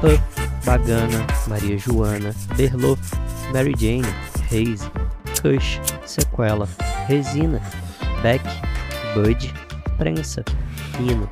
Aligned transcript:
Puff, 0.00 0.18
Bagana, 0.64 1.20
Maria 1.46 1.76
Joana, 1.76 2.34
Berlot, 2.56 2.98
Mary 3.52 3.74
Jane, 3.74 4.06
Haze, 4.48 4.88
Kush, 5.42 5.78
Sequela, 6.06 6.66
Resina, 7.06 7.60
Beck, 8.22 8.40
Bud, 9.14 9.36
Prensa, 9.98 10.42
Hino, 10.96 11.28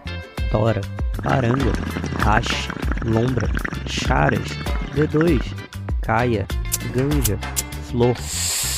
Tora, 0.51 0.83
Paranga, 1.15 1.75
Hash, 2.21 2.69
Lombra, 3.05 3.49
Charas, 3.87 4.49
D2, 4.93 5.41
Caia, 6.03 6.47
Ganja, 6.93 7.39
Flor, 7.85 8.15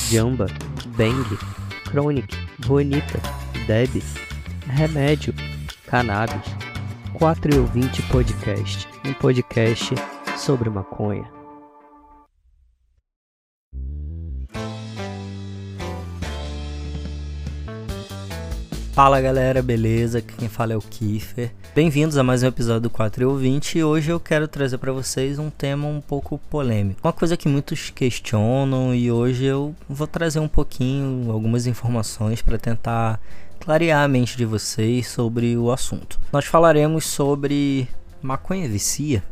Jamba, 0.09 0.47
Bang, 0.95 1.25
Chronic, 1.85 2.33
Bonita, 2.59 3.19
Deb, 3.67 3.89
Remédio, 4.67 5.33
Cannabis, 5.85 6.60
4 7.13 7.53
e 7.53 7.59
ouvinte 7.59 8.01
podcast, 8.03 8.87
um 9.05 9.13
podcast 9.13 9.93
sobre 10.37 10.69
maconha. 10.69 11.29
Fala 18.93 19.21
galera, 19.21 19.61
beleza? 19.61 20.21
Quem 20.21 20.47
fala 20.47 20.73
é 20.73 20.77
o 20.77 20.81
Kiefer. 20.81 21.51
Bem-vindos 21.75 22.17
a 22.17 22.23
mais 22.23 22.43
um 22.43 22.47
episódio 22.47 22.81
do 22.81 22.89
4 22.89 23.23
e 23.23 23.25
ouvinte 23.25 23.77
e 23.77 23.83
hoje 23.83 24.11
eu 24.11 24.19
quero 24.19 24.47
trazer 24.47 24.77
para 24.77 24.91
vocês 24.91 25.37
um 25.37 25.49
tema 25.49 25.87
um 25.87 26.01
pouco 26.01 26.37
polêmico. 26.49 27.01
Uma 27.03 27.13
coisa 27.13 27.37
que 27.37 27.47
muitos 27.47 27.89
questionam 27.89 28.95
e 28.95 29.11
hoje 29.11 29.45
eu 29.45 29.75
vou 29.87 30.07
trazer 30.07 30.39
um 30.39 30.47
pouquinho, 30.47 31.31
algumas 31.31 31.67
informações 31.67 32.41
para 32.41 32.57
tentar 32.57 33.19
clarear 33.61 34.03
a 34.03 34.07
mente 34.07 34.35
de 34.35 34.43
vocês 34.43 35.07
sobre 35.07 35.55
o 35.55 35.71
assunto. 35.71 36.19
Nós 36.33 36.45
falaremos 36.45 37.05
sobre 37.05 37.87
maconha 38.21 38.67
vicia. 38.67 39.23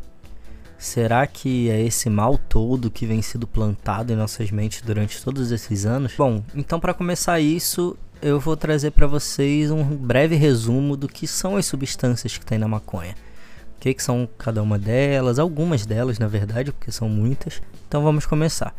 Será 0.77 1.27
que 1.27 1.69
é 1.69 1.81
esse 1.81 2.09
mal 2.09 2.38
todo 2.38 2.91
que 2.91 3.05
vem 3.05 3.21
sido 3.21 3.45
plantado 3.45 4.13
em 4.13 4.16
nossas 4.16 4.49
mentes 4.52 4.81
durante 4.81 5.21
todos 5.21 5.52
esses 5.52 5.86
anos? 5.86 6.13
Bom, 6.17 6.44
então 6.55 6.80
para 6.80 6.94
começar 6.94 7.39
isso, 7.39 7.97
eu 8.21 8.39
vou 8.39 8.55
trazer 8.55 8.91
para 8.91 9.08
vocês 9.08 9.71
um 9.71 9.83
breve 9.83 10.36
resumo 10.36 10.95
do 10.95 11.08
que 11.08 11.27
são 11.27 11.58
as 11.58 11.66
substâncias 11.66 12.38
que 12.38 12.45
tem 12.45 12.58
na 12.58 12.67
maconha. 12.67 13.16
O 13.75 13.80
que, 13.80 13.93
que 13.93 14.03
são 14.03 14.30
cada 14.38 14.61
uma 14.61 14.77
delas, 14.77 15.39
algumas 15.39 15.86
delas 15.86 16.19
na 16.19 16.27
verdade, 16.27 16.71
porque 16.71 16.91
são 16.91 17.09
muitas. 17.09 17.61
Então 17.88 18.03
vamos 18.03 18.25
começar. 18.25 18.73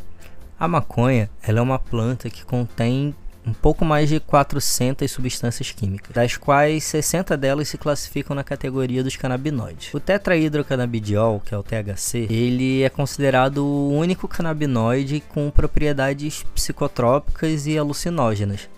A 0.59 0.69
maconha 0.69 1.29
ela 1.43 1.59
é 1.59 1.63
uma 1.63 1.79
planta 1.79 2.31
que 2.31 2.45
contém 2.45 3.15
um 3.51 3.55
pouco 3.55 3.85
mais 3.85 4.09
de 4.09 4.21
400 4.21 5.11
substâncias 5.11 5.73
químicas, 5.73 6.15
das 6.15 6.37
quais 6.37 6.85
60 6.85 7.37
delas 7.37 7.69
se 7.69 7.77
classificam 7.77 8.35
na 8.35 8.45
categoria 8.45 9.03
dos 9.03 9.17
canabinoides. 9.17 9.93
O 9.93 10.01
tetrahidrocanabidiol, 10.01 11.41
que 11.41 11.55
é 11.55 11.59
o 11.59 11.63
THC, 11.63 12.29
ele 12.31 12.83
é 12.83 12.89
considerado 12.89 13.59
o 13.59 13.93
único 13.93 14.29
canabinoide 14.29 15.23
com 15.29 15.51
propriedades 15.51 16.45
psicotrópicas 16.55 17.67
e 17.67 17.77
alucinógenas. 17.77 18.69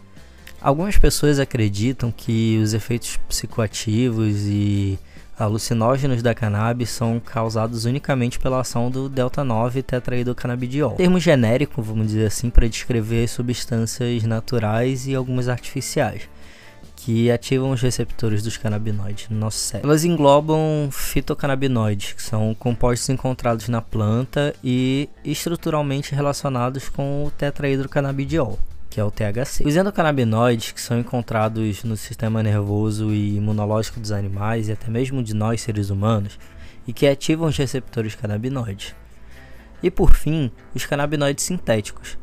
Algumas 0.62 0.96
pessoas 0.96 1.40
acreditam 1.40 2.12
que 2.12 2.60
os 2.62 2.72
efeitos 2.72 3.18
psicoativos 3.28 4.42
e 4.46 4.96
alucinógenos 5.36 6.22
da 6.22 6.36
cannabis 6.36 6.90
são 6.90 7.18
causados 7.18 7.84
unicamente 7.84 8.38
pela 8.38 8.60
ação 8.60 8.88
do 8.88 9.08
delta 9.08 9.42
9 9.42 9.82
tetrahidrocannabidiol. 9.82 10.92
Termo 10.92 11.18
genérico, 11.18 11.82
vamos 11.82 12.06
dizer 12.06 12.26
assim, 12.26 12.48
para 12.48 12.68
descrever 12.68 13.26
substâncias 13.26 14.22
naturais 14.22 15.08
e 15.08 15.16
algumas 15.16 15.48
artificiais 15.48 16.28
que 16.94 17.28
ativam 17.32 17.72
os 17.72 17.80
receptores 17.80 18.44
dos 18.44 18.56
canabinoides 18.56 19.28
no 19.30 19.36
nosso 19.36 19.58
cérebro. 19.58 19.90
Elas 19.90 20.04
englobam 20.04 20.88
fitocannabinoides, 20.92 22.12
que 22.12 22.22
são 22.22 22.54
compostos 22.54 23.08
encontrados 23.08 23.68
na 23.68 23.82
planta 23.82 24.54
e 24.62 25.08
estruturalmente 25.24 26.14
relacionados 26.14 26.88
com 26.88 27.24
o 27.24 27.32
tetrahidrocannabidiol 27.32 28.56
que 28.92 29.00
é 29.00 29.04
o 29.04 29.10
THC. 29.10 29.66
Os 29.66 29.74
endocannabinoides, 29.74 30.72
que 30.72 30.80
são 30.80 31.00
encontrados 31.00 31.82
no 31.82 31.96
sistema 31.96 32.42
nervoso 32.42 33.10
e 33.10 33.36
imunológico 33.36 33.98
dos 33.98 34.12
animais 34.12 34.68
e 34.68 34.72
até 34.72 34.90
mesmo 34.90 35.22
de 35.22 35.32
nós 35.32 35.62
seres 35.62 35.88
humanos, 35.88 36.38
e 36.86 36.92
que 36.92 37.06
ativam 37.06 37.48
os 37.48 37.56
receptores 37.56 38.14
canabinoides. 38.14 38.94
E 39.82 39.90
por 39.90 40.14
fim, 40.14 40.52
os 40.74 40.84
canabinoides 40.84 41.42
sintéticos, 41.42 42.18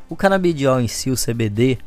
O 0.08 0.16
canabidiol 0.16 0.80
em 0.80 0.88
si, 0.88 1.10
o 1.10 1.16
CBD, 1.16 1.78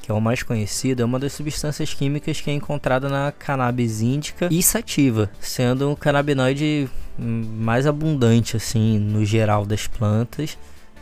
que 0.00 0.12
é 0.12 0.14
o 0.14 0.20
mais 0.20 0.42
conhecido, 0.42 1.02
é 1.02 1.04
uma 1.04 1.18
das 1.18 1.32
substâncias 1.32 1.92
químicas 1.92 2.40
que 2.40 2.48
é 2.48 2.54
encontrada 2.54 3.08
na 3.08 3.32
cannabis 3.32 4.00
índica 4.00 4.48
e 4.52 4.62
sativa, 4.62 5.28
sendo 5.40 5.90
o 5.90 5.96
canabinoide 5.96 6.88
mais 7.18 7.88
abundante 7.88 8.56
assim 8.56 9.00
no 9.00 9.24
geral 9.24 9.66
das 9.66 9.88
plantas 9.88 10.56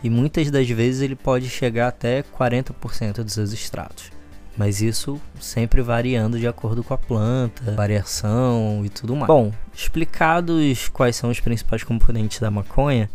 e 0.05 0.11
muitas 0.11 0.51
das 0.51 0.69
vezes 0.69 1.01
ele 1.01 1.17
pode 1.17 1.49
chegar 1.49 1.89
até 1.89 2.23
40% 2.23 3.23
dos 3.23 3.33
seus 3.33 3.55
extratos. 3.55 4.13
Mas 4.55 4.83
isso 4.83 5.19
sempre 5.41 5.81
variando 5.81 6.39
de 6.39 6.47
acordo 6.47 6.85
com 6.85 6.93
a 6.93 6.99
planta, 6.99 7.73
variação 7.73 8.83
e 8.85 8.91
tudo 8.91 9.17
mais. 9.17 9.27
Bom, 9.27 9.51
explicados 9.75 10.91
quais 10.91 11.17
são 11.17 11.31
os 11.31 11.41
principais 11.41 11.83
componentes 11.83 12.39
da 12.39 12.51
maconha, 12.51 13.09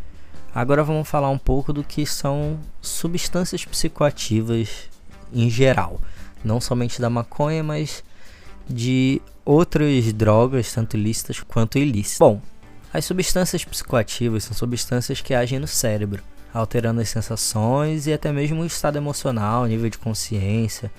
agora 0.53 0.83
vamos 0.83 1.07
falar 1.07 1.29
um 1.29 1.37
pouco 1.37 1.71
do 1.71 1.83
que 1.83 2.07
são 2.07 2.59
substâncias 2.81 3.63
psicoativas 3.63 4.89
em 5.31 5.47
geral. 5.47 6.01
Não 6.43 6.59
somente 6.59 6.99
da 6.99 7.09
maconha, 7.09 7.63
mas 7.63 8.03
de 8.67 9.21
outras 9.45 10.11
drogas, 10.11 10.73
tanto 10.73 10.97
ilícitas 10.97 11.39
quanto 11.39 11.77
ilícitas. 11.77 12.17
Bom, 12.17 12.41
as 12.91 13.05
substâncias 13.05 13.63
psicoativas 13.63 14.45
são 14.45 14.57
substâncias 14.57 15.21
que 15.21 15.35
agem 15.35 15.59
no 15.59 15.67
cérebro 15.67 16.23
alterando 16.53 17.01
as 17.01 17.09
sensações 17.09 18.07
e 18.07 18.13
até 18.13 18.31
mesmo 18.31 18.61
o 18.61 18.65
estado 18.65 18.97
emocional, 18.97 19.65
nível 19.65 19.89
de 19.89 19.97
consciência. 19.97 20.91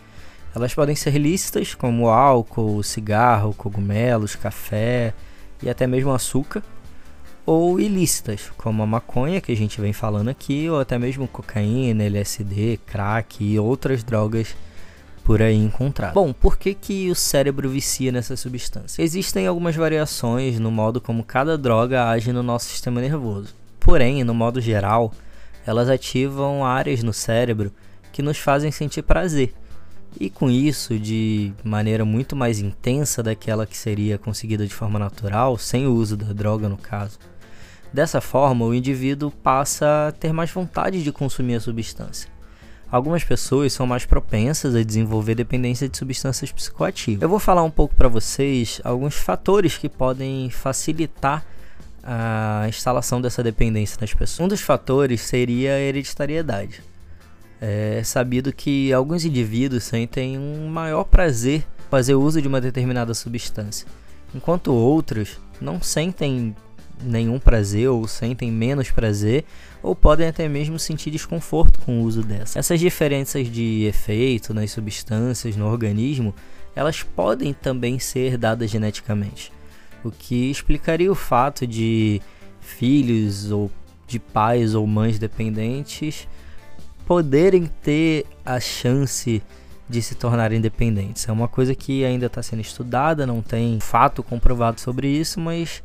Elas 0.55 0.75
podem 0.75 0.97
ser 0.97 1.17
lícitas, 1.17 1.75
como 1.75 2.09
álcool, 2.09 2.83
cigarro, 2.83 3.55
cogumelos, 3.55 4.35
café 4.35 5.15
e 5.63 5.71
até 5.71 5.87
mesmo 5.87 6.13
açúcar, 6.13 6.63
ou 7.47 7.81
ilícitas, 7.81 8.51
como 8.57 8.83
a 8.83 8.87
maconha 8.87 9.41
que 9.41 9.53
a 9.53 9.57
gente 9.57 9.81
vem 9.81 9.93
falando 9.93 10.29
aqui, 10.29 10.69
ou 10.69 10.81
até 10.81 10.99
mesmo 10.99 11.29
cocaína, 11.29 12.05
LSD, 12.05 12.81
crack 12.87 13.43
e 13.45 13.59
outras 13.59 14.03
drogas 14.03 14.57
por 15.25 15.41
aí 15.43 15.57
encontradas. 15.57 16.15
Bom, 16.15 16.33
por 16.33 16.57
que, 16.57 16.75
que 16.75 17.11
o 17.11 17.15
cérebro 17.15 17.69
vicia 17.69 18.11
nessa 18.11 18.37
substância? 18.37 19.03
Existem 19.03 19.47
algumas 19.47 19.77
variações 19.77 20.59
no 20.59 20.71
modo 20.71 21.01
como 21.01 21.23
cada 21.23 21.57
droga 21.57 22.09
age 22.09 22.33
no 22.33 22.43
nosso 22.43 22.67
sistema 22.67 23.01
nervoso. 23.01 23.55
Porém, 23.79 24.25
no 24.25 24.35
modo 24.35 24.61
geral, 24.61 25.13
elas 25.71 25.89
ativam 25.89 26.65
áreas 26.65 27.01
no 27.03 27.13
cérebro 27.13 27.73
que 28.13 28.23
nos 28.23 28.39
fazem 28.39 28.73
sentir 28.73 29.03
prazer. 29.03 29.55
E 30.19 30.29
com 30.29 30.51
isso, 30.51 30.99
de 30.99 31.53
maneira 31.63 32.05
muito 32.05 32.35
mais 32.35 32.59
intensa 32.59 33.23
daquela 33.23 33.65
que 33.65 33.77
seria 33.77 34.19
conseguida 34.19 34.67
de 34.67 34.75
forma 34.75 34.99
natural, 34.99 35.57
sem 35.57 35.87
o 35.87 35.95
uso 35.95 36.17
da 36.17 36.33
droga 36.33 36.69
no 36.69 36.77
caso. 36.77 37.21
Dessa 37.93 38.21
forma, 38.21 38.65
o 38.65 38.75
indivíduo 38.75 39.31
passa 39.31 40.09
a 40.09 40.13
ter 40.13 40.33
mais 40.33 40.51
vontade 40.51 41.05
de 41.05 41.13
consumir 41.13 41.55
a 41.55 41.61
substância. 41.61 42.29
Algumas 42.91 43.23
pessoas 43.23 43.73
são 43.73 43.87
mais 43.87 44.05
propensas 44.05 44.75
a 44.75 44.83
desenvolver 44.83 45.37
dependência 45.37 45.89
de 45.89 45.97
substâncias 45.97 46.51
psicoativas. 46.51 47.23
Eu 47.23 47.29
vou 47.29 47.39
falar 47.39 47.63
um 47.63 47.71
pouco 47.71 47.95
para 47.95 48.09
vocês 48.09 48.81
alguns 48.83 49.15
fatores 49.15 49.79
que 49.79 49.89
podem 49.89 50.51
facilitar 50.51 51.47
a 52.03 52.65
instalação 52.69 53.21
dessa 53.21 53.43
dependência 53.43 53.99
nas 54.01 54.13
pessoas. 54.15 54.41
Um 54.41 54.49
dos 54.49 54.61
fatores 54.61 55.21
seria 55.21 55.75
a 55.75 55.81
hereditariedade. 55.81 56.83
É 57.61 58.03
sabido 58.03 58.53
que 58.53 58.93
alguns 58.93 59.25
indivíduos 59.25 59.85
sentem 59.85 60.39
um 60.39 60.69
maior 60.69 61.05
prazer 61.05 61.67
fazer 61.91 62.15
uso 62.15 62.41
de 62.41 62.49
uma 62.49 62.61
determinada 62.61 63.13
substância, 63.13 63.87
enquanto 64.35 64.73
outros 64.73 65.39
não 65.61 65.83
sentem 65.83 66.55
nenhum 67.03 67.39
prazer 67.39 67.89
ou 67.89 68.07
sentem 68.07 68.51
menos 68.51 68.91
prazer 68.91 69.45
ou 69.83 69.95
podem 69.95 70.29
até 70.29 70.49
mesmo 70.49 70.79
sentir 70.79 71.11
desconforto 71.11 71.81
com 71.81 72.01
o 72.01 72.05
uso 72.05 72.23
dessa. 72.23 72.59
Essas 72.59 72.79
diferenças 72.79 73.49
de 73.49 73.85
efeito 73.85 74.55
nas 74.55 74.71
substâncias 74.71 75.57
no 75.57 75.67
organismo, 75.67 76.35
elas 76.77 77.03
podem 77.03 77.53
também 77.53 77.99
ser 77.99 78.37
dadas 78.39 78.71
geneticamente. 78.71 79.53
O 80.05 80.11
que 80.11 80.51
explicaria 80.51 81.11
o 81.11 81.15
fato 81.15 81.67
de 81.67 82.21
filhos 82.61 83.51
ou 83.51 83.71
de 84.07 84.19
pais 84.19 84.75
ou 84.75 84.87
mães 84.87 85.19
dependentes 85.19 86.29
poderem 87.07 87.67
ter 87.83 88.27
a 88.45 88.61
chance 88.61 89.43
de 89.89 90.03
se 90.03 90.15
tornarem 90.15 90.59
independentes. 90.59 91.29
É 91.29 91.33
uma 91.33 91.49
coisa 91.49 91.75
que 91.75 92.05
ainda 92.05 92.27
está 92.27 92.43
sendo 92.43 92.61
estudada, 92.61 93.27
não 93.27 93.43
tem 93.43 93.81
fato 93.81 94.23
comprovado 94.23 94.81
sobre 94.81 95.09
isso, 95.09 95.41
mas 95.41 95.83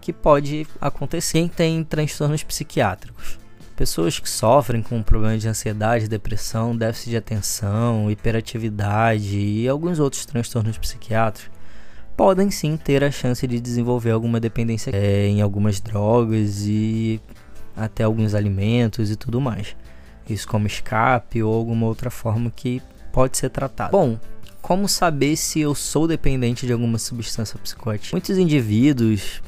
que 0.00 0.12
pode 0.12 0.66
acontecer. 0.80 1.38
Quem 1.38 1.48
tem 1.48 1.84
transtornos 1.84 2.42
psiquiátricos? 2.42 3.38
Pessoas 3.76 4.18
que 4.18 4.28
sofrem 4.28 4.82
com 4.82 5.00
problemas 5.02 5.40
de 5.40 5.48
ansiedade, 5.48 6.08
depressão, 6.08 6.76
déficit 6.76 7.10
de 7.10 7.16
atenção, 7.16 8.10
hiperatividade 8.10 9.38
e 9.38 9.68
alguns 9.68 10.00
outros 10.00 10.26
transtornos 10.26 10.76
psiquiátricos 10.76 11.57
podem 12.18 12.50
sim 12.50 12.76
ter 12.76 13.04
a 13.04 13.12
chance 13.12 13.46
de 13.46 13.60
desenvolver 13.60 14.10
alguma 14.10 14.40
dependência 14.40 14.90
é, 14.92 15.28
em 15.28 15.40
algumas 15.40 15.78
drogas 15.78 16.66
e 16.66 17.20
até 17.76 18.02
alguns 18.02 18.34
alimentos 18.34 19.08
e 19.08 19.14
tudo 19.14 19.40
mais. 19.40 19.76
Isso 20.28 20.48
como 20.48 20.66
escape 20.66 21.40
ou 21.44 21.54
alguma 21.54 21.86
outra 21.86 22.10
forma 22.10 22.50
que 22.50 22.82
pode 23.12 23.38
ser 23.38 23.50
tratado. 23.50 23.92
Bom, 23.92 24.18
como 24.60 24.88
saber 24.88 25.36
se 25.36 25.60
eu 25.60 25.76
sou 25.76 26.08
dependente 26.08 26.66
de 26.66 26.72
alguma 26.72 26.98
substância 26.98 27.56
psicótica? 27.60 28.16
Muitos 28.16 28.36
indivíduos 28.36 29.40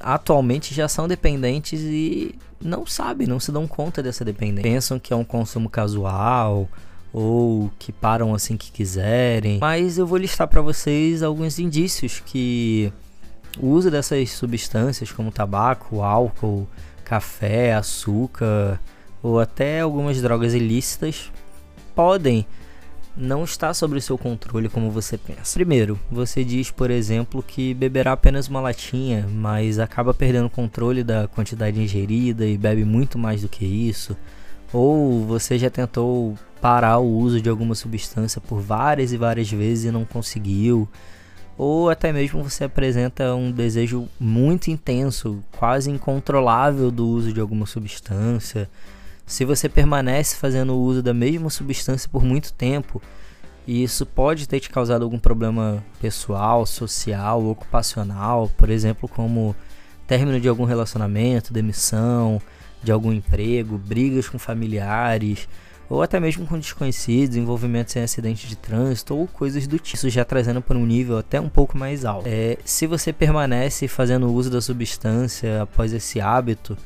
atualmente 0.00 0.74
já 0.74 0.88
são 0.88 1.06
dependentes 1.06 1.78
e 1.80 2.34
não 2.60 2.84
sabem, 2.84 3.28
não 3.28 3.38
se 3.38 3.52
dão 3.52 3.68
conta 3.68 4.02
dessa 4.02 4.24
dependência. 4.24 4.68
Pensam 4.68 4.98
que 4.98 5.12
é 5.12 5.16
um 5.16 5.24
consumo 5.24 5.70
casual 5.70 6.68
ou 7.12 7.70
que 7.78 7.92
param 7.92 8.34
assim 8.34 8.56
que 8.56 8.70
quiserem. 8.70 9.58
Mas 9.60 9.98
eu 9.98 10.06
vou 10.06 10.18
listar 10.18 10.48
para 10.48 10.60
vocês 10.60 11.22
alguns 11.22 11.58
indícios 11.58 12.22
que 12.24 12.92
o 13.58 13.68
uso 13.68 13.90
dessas 13.90 14.30
substâncias 14.30 15.12
como 15.12 15.30
tabaco, 15.30 16.00
álcool, 16.00 16.66
café, 17.04 17.74
açúcar 17.74 18.80
ou 19.22 19.38
até 19.38 19.80
algumas 19.80 20.20
drogas 20.22 20.54
ilícitas 20.54 21.30
podem 21.94 22.46
não 23.14 23.44
estar 23.44 23.74
sob 23.74 23.96
o 23.96 24.00
seu 24.00 24.16
controle 24.16 24.70
como 24.70 24.90
você 24.90 25.18
pensa. 25.18 25.52
Primeiro, 25.54 25.98
você 26.10 26.42
diz, 26.42 26.70
por 26.70 26.90
exemplo, 26.90 27.42
que 27.42 27.74
beberá 27.74 28.12
apenas 28.12 28.48
uma 28.48 28.60
latinha, 28.60 29.28
mas 29.30 29.78
acaba 29.78 30.14
perdendo 30.14 30.46
o 30.46 30.50
controle 30.50 31.04
da 31.04 31.28
quantidade 31.28 31.78
ingerida 31.78 32.46
e 32.46 32.56
bebe 32.56 32.84
muito 32.84 33.18
mais 33.18 33.42
do 33.42 33.48
que 33.48 33.66
isso. 33.66 34.16
Ou 34.72 35.26
você 35.26 35.58
já 35.58 35.68
tentou 35.68 36.36
parar 36.60 36.98
o 36.98 37.18
uso 37.18 37.40
de 37.40 37.50
alguma 37.50 37.74
substância 37.74 38.40
por 38.40 38.60
várias 38.60 39.12
e 39.12 39.16
várias 39.16 39.50
vezes 39.50 39.86
e 39.86 39.90
não 39.90 40.04
conseguiu. 40.04 40.88
Ou 41.58 41.90
até 41.90 42.12
mesmo 42.12 42.42
você 42.42 42.64
apresenta 42.64 43.34
um 43.34 43.50
desejo 43.52 44.08
muito 44.18 44.70
intenso, 44.70 45.42
quase 45.58 45.90
incontrolável 45.90 46.90
do 46.90 47.06
uso 47.06 47.32
de 47.32 47.40
alguma 47.40 47.66
substância. 47.66 48.70
Se 49.26 49.44
você 49.44 49.68
permanece 49.68 50.36
fazendo 50.36 50.72
o 50.72 50.80
uso 50.80 51.02
da 51.02 51.12
mesma 51.12 51.50
substância 51.50 52.08
por 52.10 52.24
muito 52.24 52.52
tempo, 52.52 53.02
isso 53.66 54.06
pode 54.06 54.48
ter 54.48 54.60
te 54.60 54.70
causado 54.70 55.02
algum 55.02 55.18
problema 55.18 55.84
pessoal, 56.00 56.64
social, 56.66 57.44
ocupacional, 57.46 58.50
por 58.56 58.70
exemplo, 58.70 59.08
como 59.08 59.54
término 60.06 60.40
de 60.40 60.48
algum 60.48 60.64
relacionamento, 60.64 61.52
demissão 61.52 62.40
de 62.82 62.92
algum 62.92 63.12
emprego, 63.12 63.78
brigas 63.78 64.28
com 64.28 64.38
familiares, 64.38 65.48
ou 65.88 66.02
até 66.02 66.18
mesmo 66.18 66.46
com 66.46 66.58
desconhecidos, 66.58 67.36
envolvimentos 67.36 67.94
em 67.96 68.00
acidente 68.00 68.46
de 68.46 68.56
trânsito 68.56 69.14
ou 69.14 69.26
coisas 69.26 69.66
do 69.66 69.78
tipo. 69.78 69.96
Isso 69.96 70.08
já 70.08 70.24
trazendo 70.24 70.62
para 70.62 70.78
um 70.78 70.86
nível 70.86 71.18
até 71.18 71.40
um 71.40 71.48
pouco 71.48 71.76
mais 71.76 72.04
alto. 72.04 72.26
É, 72.26 72.56
se 72.64 72.86
você 72.86 73.12
permanece 73.12 73.86
fazendo 73.88 74.32
uso 74.32 74.50
da 74.50 74.60
substância 74.60 75.62
após 75.62 75.92
esse 75.92 76.20
hábito, 76.20 76.76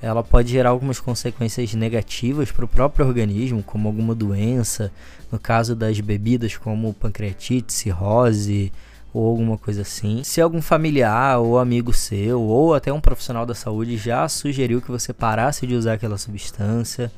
ela 0.00 0.22
pode 0.22 0.50
gerar 0.50 0.70
algumas 0.70 1.00
consequências 1.00 1.74
negativas 1.74 2.50
para 2.50 2.64
o 2.64 2.68
próprio 2.68 3.06
organismo, 3.06 3.62
como 3.62 3.88
alguma 3.88 4.14
doença, 4.14 4.90
no 5.30 5.38
caso 5.38 5.74
das 5.74 6.00
bebidas 6.00 6.56
como 6.56 6.94
pancreatite, 6.94 7.72
cirrose 7.72 8.72
ou 9.16 9.30
alguma 9.30 9.56
coisa 9.56 9.80
assim. 9.80 10.22
Se 10.22 10.42
algum 10.42 10.60
familiar 10.60 11.38
ou 11.38 11.58
amigo 11.58 11.90
seu 11.90 12.38
ou 12.42 12.74
até 12.74 12.92
um 12.92 13.00
profissional 13.00 13.46
da 13.46 13.54
saúde 13.54 13.96
já 13.96 14.28
sugeriu 14.28 14.82
que 14.82 14.90
você 14.90 15.10
parasse 15.10 15.66
de 15.66 15.74
usar 15.74 15.94
aquela 15.94 16.18
substância, 16.18 17.10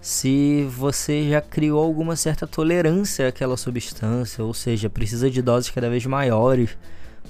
se 0.00 0.66
você 0.76 1.30
já 1.30 1.40
criou 1.40 1.80
alguma 1.80 2.16
certa 2.16 2.44
tolerância 2.44 3.28
àquela 3.28 3.56
substância, 3.56 4.42
ou 4.42 4.52
seja, 4.52 4.90
precisa 4.90 5.30
de 5.30 5.40
doses 5.40 5.70
cada 5.70 5.88
vez 5.88 6.04
maiores 6.04 6.76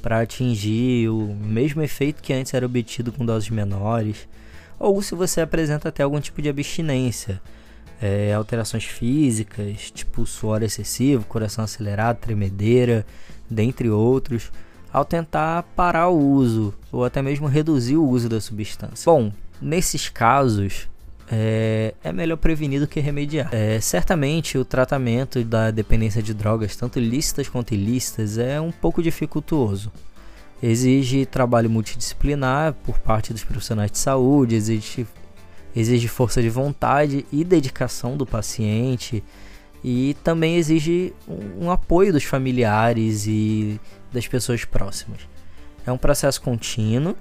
para 0.01 0.21
atingir 0.21 1.11
o 1.11 1.35
mesmo 1.35 1.83
efeito 1.83 2.23
que 2.23 2.33
antes 2.33 2.55
era 2.55 2.65
obtido 2.65 3.13
com 3.13 3.27
doses 3.27 3.51
menores, 3.51 4.27
ou 4.79 5.03
se 5.03 5.15
você 5.15 5.43
apresenta 5.43 5.91
até 5.91 6.03
algum 6.03 6.19
tipo 6.19 6.41
de 6.41 6.49
abstinência, 6.49 7.43
é, 8.01 8.33
alterações 8.33 8.85
físicas, 8.85 9.91
tipo 9.91 10.25
suor 10.25 10.63
excessivo, 10.63 11.27
coração 11.27 11.63
acelerado, 11.63 12.17
tremedeira, 12.17 13.05
dentre 13.53 13.89
outros, 13.91 14.51
ao 14.93 15.05
tentar 15.05 15.63
parar 15.75 16.09
o 16.09 16.19
uso 16.19 16.75
ou 16.91 17.05
até 17.05 17.23
mesmo 17.23 17.47
reduzir 17.47 17.97
o 17.97 18.07
uso 18.07 18.29
da 18.29 18.41
substância. 18.41 19.11
Bom, 19.11 19.33
nesses 19.61 20.09
casos, 20.09 20.89
é, 21.31 21.95
é 22.05 22.13
melhor 22.13 22.37
prevenir 22.37 22.81
do 22.81 22.87
que 22.87 23.01
remediar. 23.01 23.49
É, 23.53 23.81
certamente 23.81 24.59
o 24.59 24.65
tratamento 24.65 25.43
da 25.43 25.71
dependência 25.71 26.23
de 26.23 26.35
drogas, 26.35 26.77
tanto 26.77 27.01
lícitas 27.01 27.49
quanto 27.49 27.73
ilícitas, 27.73 28.37
é 28.37 28.61
um 28.61 28.71
pouco 28.71 29.03
dificultuoso. 29.03 29.91
Exige 30.63 31.27
trabalho 31.27 31.71
multidisciplinar 31.71 32.75
por 32.85 32.99
parte 32.99 33.33
dos 33.33 33.43
profissionais 33.43 33.91
de 33.91 33.99
saúde, 33.99 34.55
exige, 34.55 35.07
exige 35.75 36.07
força 36.07 36.43
de 36.43 36.51
vontade 36.51 37.25
e 37.33 37.43
dedicação 37.43 38.17
do 38.17 38.27
paciente 38.27 39.25
e 39.83 40.17
também 40.23 40.57
exige 40.57 41.13
um, 41.29 41.67
um 41.67 41.71
apoio 41.71 42.13
dos 42.13 42.25
familiares 42.25 43.27
e 43.27 43.81
das 44.13 44.27
pessoas 44.27 44.65
próximas. 44.65 45.21
É 45.87 45.91
um 45.91 45.99
processo 45.99 46.41
contínuo, 46.41 47.17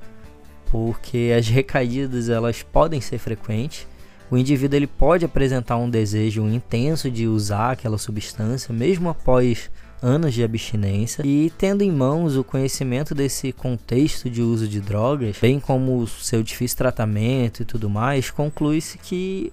porque 0.72 1.34
as 1.38 1.48
recaídas 1.50 2.30
elas 2.30 2.62
podem 2.62 3.02
ser 3.02 3.18
frequentes 3.18 3.88
o 4.31 4.38
indivíduo 4.38 4.78
ele 4.78 4.88
pode 4.88 5.25
apresentar 5.25 5.75
um 5.75 5.90
desejo 5.90 6.48
intenso 6.48 7.12
de 7.12 7.27
usar 7.27 7.72
aquela 7.72 7.98
substância, 7.98 8.74
mesmo 8.74 9.10
após 9.10 9.70
anos 10.01 10.34
de 10.34 10.41
abstinência, 10.41 11.22
e 11.27 11.51
tendo 11.58 11.82
em 11.82 11.91
mãos 11.91 12.38
o 12.38 12.44
conhecimento 12.44 13.13
desse 13.13 13.51
contexto 13.51 14.30
de 14.30 14.41
uso 14.41 14.70
de 14.70 14.80
drogas, 14.80 15.38
bem 15.41 15.60
como 15.60 15.98
o 15.98 16.08
seu 16.08 16.41
difícil 16.41 16.77
tratamento 16.77 17.62
e 17.62 17.65
tudo 17.65 17.89
mais, 17.89 18.32
conclui-se 18.32 18.98
que 19.00 19.51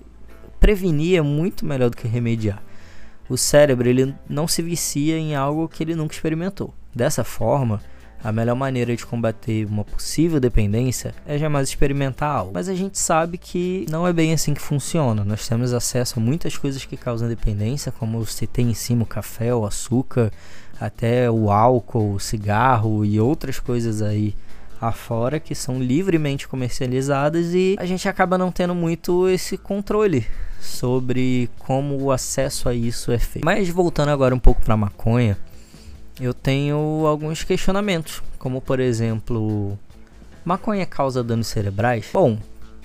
prevenir 0.61 1.19
é 1.19 1.23
muito 1.23 1.67
melhor 1.67 1.91
do 1.91 1.97
que 1.97 2.07
remediar. 2.07 2.63
O 3.29 3.37
cérebro 3.37 3.89
ele 3.89 4.15
não 4.29 4.49
se 4.49 4.63
vicia 4.63 5.19
em 5.19 5.35
algo 5.35 5.69
que 5.69 5.83
ele 5.83 5.95
nunca 5.95 6.15
experimentou. 6.15 6.73
Dessa 6.95 7.23
forma, 7.23 7.81
a 8.23 8.33
melhor 8.33 8.57
maneira 8.57 8.97
de 8.97 9.07
combater 9.07 9.65
uma 9.67 9.85
possível 9.85 10.41
dependência 10.41 11.15
é 11.27 11.39
jamais 11.39 11.69
experimentar 11.69 12.31
algo. 12.31 12.53
Mas 12.55 12.69
a 12.69 12.75
gente 12.75 12.99
sabe 12.99 13.39
que 13.39 13.87
não 13.89 14.07
é 14.07 14.13
bem 14.13 14.33
assim 14.33 14.55
que 14.55 14.61
funciona. 14.61 15.25
Nós 15.25 15.47
temos 15.47 15.73
acesso 15.73 16.19
a 16.19 16.23
muitas 16.23 16.57
coisas 16.57 16.85
que 16.85 16.97
causam 16.97 17.29
dependência, 17.29 17.93
como 17.93 18.25
você 18.25 18.47
tem 18.47 18.71
em 18.71 18.75
cima 18.75 19.05
o 19.05 19.07
café, 19.07 19.55
o 19.55 19.65
açúcar, 19.65 20.33
até 20.81 21.31
o 21.31 21.51
álcool, 21.51 22.15
o 22.15 22.21
cigarro 22.21 23.05
e 23.05 23.21
outras 23.21 23.61
coisas 23.61 24.03
aí 24.03 24.35
afora 24.81 25.41
que 25.41 25.55
são 25.55 25.81
livremente 25.81 26.47
comercializadas 26.47 27.55
e 27.55 27.77
a 27.79 27.87
gente 27.87 28.09
acaba 28.09 28.39
não 28.39 28.53
tendo 28.53 28.75
muito 28.75 29.29
esse 29.29 29.57
controle 29.57 30.27
sobre 30.61 31.51
como 31.59 32.01
o 32.01 32.13
acesso 32.13 32.69
a 32.69 32.75
isso 32.75 33.11
é 33.13 33.19
feito. 33.19 33.45
Mas 33.45 33.69
voltando 33.69 34.11
agora 34.11 34.35
um 34.35 34.39
pouco 34.39 34.63
para 34.63 34.77
maconha, 34.77 35.37
eu 36.21 36.35
tenho 36.35 37.05
alguns 37.07 37.45
questionamentos, 37.45 38.23
como 38.39 38.61
por 38.61 38.81
exemplo, 38.81 39.79
maconha 40.45 40.87
causa 40.87 41.23
danos 41.23 41.49
cerebrais? 41.49 42.09
Bom, 42.13 42.39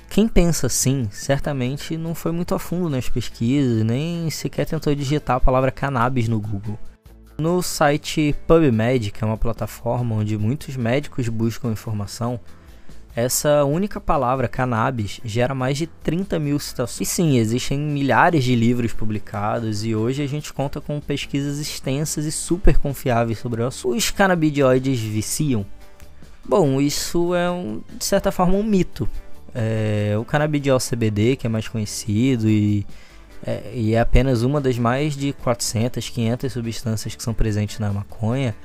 quem 0.10 0.28
pensa 0.28 0.68
assim, 0.68 1.08
certamente 1.12 1.98
não 1.98 2.14
foi 2.14 2.32
muito 2.32 2.54
a 2.54 2.60
fundo 2.60 2.90
nas 2.90 3.10
pesquisas, 3.10 3.84
nem 3.84 4.30
sequer 4.30 4.66
tentou 4.66 4.94
digitar 4.94 5.38
a 5.38 5.40
palavra 5.40 5.72
cannabis 5.72 6.28
no 6.28 6.40
Google. 6.40 6.78
No 7.38 7.62
site 7.62 8.36
PubMed, 8.48 9.12
que 9.12 9.24
é 9.24 9.28
uma 9.28 9.38
plataforma 9.38 10.16
onde 10.16 10.38
muitos 10.38 10.76
médicos 10.76 11.28
buscam 11.28 11.72
informação, 11.72 12.40
essa 13.16 13.64
única 13.64 14.02
palavra, 14.02 14.48
cannabis, 14.48 15.22
gera 15.24 15.54
mais 15.54 15.78
de 15.78 15.86
30 15.86 16.40
mil 16.40 16.60
citações. 16.60 17.02
E 17.02 17.06
sim, 17.06 17.38
existem 17.38 17.78
milhares 17.78 18.44
de 18.44 18.56
livros 18.56 18.92
publicados 18.92 19.86
e 19.86 19.96
hoje 19.96 20.24
a 20.24 20.28
gente 20.28 20.52
conta 20.52 20.82
com 20.82 21.00
pesquisas 21.00 21.60
extensas 21.60 22.26
e 22.26 22.32
super 22.32 22.78
confiáveis 22.78 23.38
sobre 23.38 23.62
o 23.62 23.68
assunto. 23.68 23.96
Os 23.96 24.10
canabidioides 24.10 25.00
viciam? 25.00 25.64
Bom, 26.44 26.82
isso 26.82 27.36
é 27.36 27.50
um, 27.52 27.82
de 27.98 28.04
certa 28.04 28.32
forma 28.32 28.56
um 28.56 28.64
mito. 28.64 29.08
É, 29.54 30.16
o 30.20 30.26
canabidiol 30.26 30.80
CBD, 30.80 31.36
que 31.36 31.46
é 31.46 31.50
mais 31.50 31.68
conhecido 31.68 32.50
e 32.50 32.84
é, 33.46 33.72
e 33.74 33.94
é 33.94 34.00
apenas 34.00 34.42
uma 34.42 34.62
das 34.62 34.78
mais 34.78 35.16
de 35.16 35.34
400, 35.34 36.10
500 36.10 36.54
substâncias 36.54 37.16
que 37.16 37.24
são 37.24 37.34
presentes 37.34 37.80
na 37.80 37.92
maconha, 37.92 38.56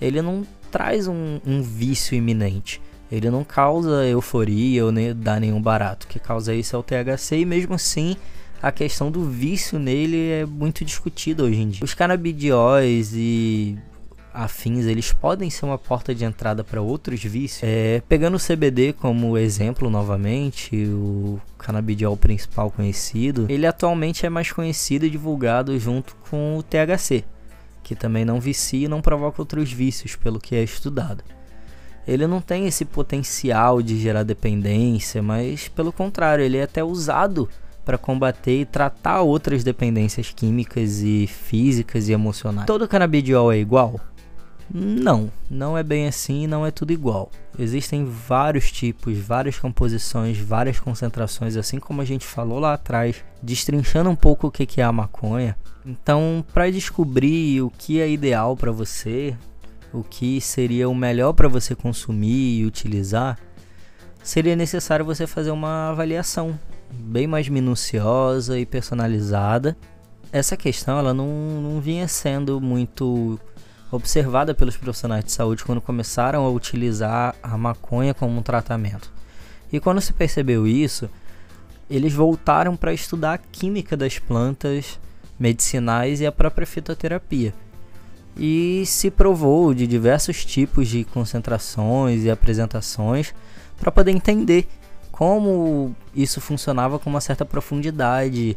ele 0.00 0.22
não 0.22 0.46
traz 0.70 1.08
um, 1.08 1.40
um 1.44 1.62
vício 1.62 2.16
iminente. 2.16 2.80
Ele 3.10 3.28
não 3.28 3.42
causa 3.42 4.06
euforia 4.06 4.84
ou 4.84 4.92
nem 4.92 5.14
dá 5.14 5.40
nenhum 5.40 5.60
barato. 5.60 6.06
O 6.06 6.08
que 6.08 6.20
causa 6.20 6.54
isso 6.54 6.76
é 6.76 6.78
o 6.78 6.82
THC 6.82 7.38
e 7.38 7.44
mesmo 7.44 7.74
assim 7.74 8.16
a 8.62 8.70
questão 8.70 9.10
do 9.10 9.24
vício 9.24 9.78
nele 9.78 10.28
é 10.30 10.46
muito 10.46 10.84
discutida 10.84 11.42
hoje 11.42 11.60
em 11.60 11.68
dia. 11.68 11.84
Os 11.84 11.94
canabidióis 11.94 13.12
e 13.14 13.76
afins, 14.32 14.86
eles 14.86 15.12
podem 15.12 15.50
ser 15.50 15.64
uma 15.64 15.78
porta 15.78 16.14
de 16.14 16.24
entrada 16.24 16.62
para 16.64 16.80
outros 16.80 17.22
vícios. 17.22 17.62
É, 17.62 18.02
pegando 18.08 18.36
o 18.36 18.40
CBD 18.40 18.92
como 18.92 19.36
exemplo 19.36 19.90
novamente, 19.90 20.84
o 20.86 21.40
canabidiol 21.58 22.16
principal 22.16 22.70
conhecido, 22.70 23.46
ele 23.48 23.66
atualmente 23.66 24.24
é 24.24 24.30
mais 24.30 24.50
conhecido 24.52 25.06
e 25.06 25.10
divulgado 25.10 25.78
junto 25.78 26.16
com 26.28 26.56
o 26.56 26.62
THC, 26.62 27.24
que 27.82 27.94
também 27.94 28.24
não 28.24 28.40
vicia 28.40 28.86
e 28.86 28.88
não 28.88 29.00
provoca 29.00 29.42
outros 29.42 29.72
vícios, 29.72 30.16
pelo 30.16 30.38
que 30.38 30.54
é 30.54 30.62
estudado. 30.62 31.22
Ele 32.06 32.26
não 32.26 32.40
tem 32.40 32.66
esse 32.66 32.84
potencial 32.84 33.82
de 33.82 33.98
gerar 33.98 34.22
dependência, 34.22 35.22
mas 35.22 35.68
pelo 35.68 35.92
contrário, 35.92 36.44
ele 36.44 36.56
é 36.56 36.62
até 36.62 36.82
usado 36.82 37.48
para 37.84 37.98
combater 37.98 38.60
e 38.60 38.64
tratar 38.64 39.22
outras 39.22 39.64
dependências 39.64 40.30
químicas 40.30 41.00
e 41.00 41.26
físicas 41.26 42.08
e 42.08 42.12
emocionais. 42.12 42.66
Todo 42.66 42.88
canabidiol 42.88 43.52
é 43.52 43.58
igual? 43.58 44.00
Não, 44.72 45.30
não 45.50 45.76
é 45.76 45.82
bem 45.82 46.06
assim, 46.06 46.46
não 46.46 46.64
é 46.64 46.70
tudo 46.70 46.92
igual. 46.92 47.30
Existem 47.58 48.04
vários 48.04 48.70
tipos, 48.70 49.18
várias 49.18 49.58
composições, 49.58 50.38
várias 50.38 50.78
concentrações, 50.78 51.56
assim 51.56 51.80
como 51.80 52.00
a 52.00 52.04
gente 52.04 52.24
falou 52.24 52.60
lá 52.60 52.74
atrás, 52.74 53.24
destrinchando 53.42 54.08
um 54.08 54.14
pouco 54.14 54.46
o 54.46 54.50
que 54.50 54.80
é 54.80 54.84
a 54.84 54.92
maconha. 54.92 55.56
Então, 55.84 56.44
para 56.52 56.70
descobrir 56.70 57.62
o 57.62 57.70
que 57.70 58.00
é 58.00 58.08
ideal 58.08 58.56
para 58.56 58.70
você, 58.70 59.36
o 59.92 60.04
que 60.04 60.40
seria 60.40 60.88
o 60.88 60.94
melhor 60.94 61.32
para 61.32 61.48
você 61.48 61.74
consumir 61.74 62.60
e 62.60 62.64
utilizar, 62.64 63.38
seria 64.22 64.54
necessário 64.54 65.04
você 65.04 65.26
fazer 65.26 65.50
uma 65.50 65.90
avaliação 65.90 66.58
bem 66.92 67.26
mais 67.26 67.48
minuciosa 67.48 68.58
e 68.58 68.64
personalizada. 68.64 69.76
Essa 70.32 70.56
questão 70.56 70.98
ela 70.98 71.12
não, 71.12 71.26
não 71.26 71.80
vinha 71.80 72.06
sendo 72.06 72.60
muito 72.60 73.38
observada 73.90 74.54
pelos 74.54 74.76
profissionais 74.76 75.24
de 75.24 75.32
saúde 75.32 75.64
quando 75.64 75.80
começaram 75.80 76.44
a 76.44 76.50
utilizar 76.50 77.34
a 77.42 77.56
maconha 77.56 78.14
como 78.14 78.38
um 78.38 78.42
tratamento. 78.42 79.12
E 79.72 79.80
quando 79.80 80.00
se 80.00 80.12
percebeu 80.12 80.66
isso, 80.66 81.08
eles 81.88 82.12
voltaram 82.12 82.76
para 82.76 82.92
estudar 82.92 83.34
a 83.34 83.38
química 83.38 83.96
das 83.96 84.18
plantas 84.18 84.98
medicinais 85.38 86.20
e 86.20 86.26
a 86.26 86.32
própria 86.32 86.66
fitoterapia. 86.66 87.52
E 88.36 88.84
se 88.86 89.10
provou 89.10 89.74
de 89.74 89.86
diversos 89.86 90.44
tipos 90.44 90.88
de 90.88 91.04
concentrações 91.04 92.22
e 92.24 92.30
apresentações 92.30 93.34
para 93.78 93.90
poder 93.90 94.12
entender 94.12 94.68
como 95.10 95.94
isso 96.14 96.40
funcionava 96.40 96.98
com 96.98 97.10
uma 97.10 97.20
certa 97.20 97.44
profundidade 97.44 98.56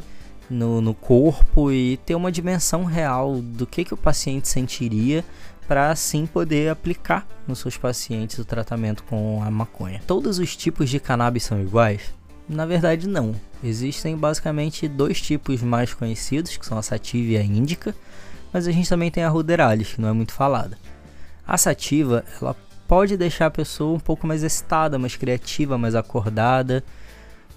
no, 0.49 0.81
no 0.81 0.93
corpo 0.93 1.71
e 1.71 1.97
ter 2.05 2.15
uma 2.15 2.31
dimensão 2.31 2.83
real 2.83 3.41
do 3.41 3.65
que, 3.65 3.85
que 3.85 3.93
o 3.93 3.97
paciente 3.97 4.47
sentiria 4.47 5.23
para 5.67 5.91
assim 5.91 6.25
poder 6.25 6.69
aplicar 6.69 7.27
nos 7.47 7.59
seus 7.59 7.77
pacientes 7.77 8.37
o 8.37 8.45
tratamento 8.45 9.03
com 9.03 9.41
a 9.43 9.49
maconha. 9.49 10.01
Todos 10.05 10.39
os 10.39 10.55
tipos 10.55 10.89
de 10.89 10.99
cannabis 10.99 11.43
são 11.43 11.61
iguais? 11.61 12.13
Na 12.47 12.65
verdade, 12.65 13.07
não. 13.07 13.33
Existem 13.63 14.17
basicamente 14.17 14.87
dois 14.87 15.21
tipos 15.21 15.61
mais 15.61 15.93
conhecidos, 15.93 16.57
que 16.57 16.65
são 16.65 16.77
a 16.77 16.83
sativa 16.83 17.31
e 17.31 17.37
a 17.37 17.43
índica, 17.43 17.95
mas 18.51 18.67
a 18.67 18.71
gente 18.71 18.89
também 18.89 19.09
tem 19.09 19.23
a 19.23 19.29
ruderalis, 19.29 19.93
que 19.93 20.01
não 20.01 20.09
é 20.09 20.13
muito 20.13 20.33
falada. 20.33 20.77
A 21.47 21.57
sativa, 21.57 22.23
ela 22.41 22.55
pode 22.87 23.15
deixar 23.15 23.45
a 23.45 23.51
pessoa 23.51 23.95
um 23.95 23.99
pouco 23.99 24.27
mais 24.27 24.43
excitada, 24.43 24.99
mais 24.99 25.15
criativa, 25.15 25.77
mais 25.77 25.95
acordada, 25.95 26.83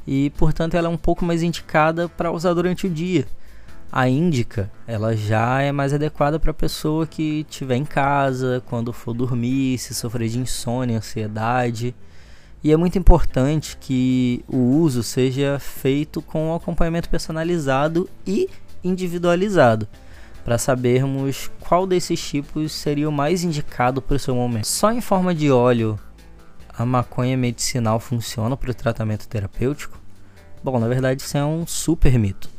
e 0.07 0.31
portanto 0.31 0.75
ela 0.75 0.89
é 0.89 0.91
um 0.91 0.97
pouco 0.97 1.25
mais 1.25 1.43
indicada 1.43 2.09
para 2.09 2.31
usar 2.31 2.55
durante 2.55 2.87
o 2.87 2.91
dia. 2.91 3.27
A 3.91 4.09
índica, 4.09 4.71
ela 4.87 5.17
já 5.17 5.63
é 5.63 5.73
mais 5.73 5.95
adequada 5.95 6.39
para 6.39 6.51
a 6.51 6.55
pessoa 6.55 7.07
que 7.07 7.47
estiver 7.49 7.77
em 7.77 7.85
casa, 7.85 8.63
quando 8.67 8.93
for 8.93 9.15
dormir, 9.15 9.79
se 9.79 9.95
sofrer 9.95 10.29
de 10.29 10.39
insônia, 10.39 10.99
ansiedade. 10.99 11.95
E 12.63 12.73
é 12.73 12.77
muito 12.77 12.99
importante 12.99 13.77
que 13.81 14.45
o 14.49 14.57
uso 14.57 15.03
seja 15.03 15.59
feito 15.61 16.21
com 16.21 16.49
um 16.49 16.55
acompanhamento 16.55 17.09
personalizado 17.09 18.09
e 18.27 18.49
individualizado, 18.83 19.87
para 20.45 20.59
sabermos 20.59 21.51
qual 21.61 21.87
desses 21.87 22.21
tipos 22.21 22.73
seria 22.73 23.09
o 23.09 23.13
mais 23.13 23.45
indicado 23.45 24.03
para 24.03 24.17
o 24.17 24.19
seu 24.19 24.35
momento. 24.35 24.67
Só 24.67 24.91
em 24.91 25.01
forma 25.01 25.35
de 25.35 25.51
óleo 25.51 25.99
a 26.77 26.85
maconha 26.85 27.37
medicinal 27.37 27.99
funciona 27.99 28.57
para 28.57 28.71
o 28.71 28.75
tratamento 28.75 29.27
terapêutico? 29.27 29.99
Bom, 30.63 30.79
na 30.79 30.87
verdade 30.87 31.23
isso 31.23 31.37
é 31.37 31.45
um 31.45 31.67
super 31.67 32.19
mito. 32.19 32.51